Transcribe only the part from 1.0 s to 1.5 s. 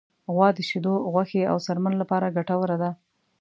غوښې،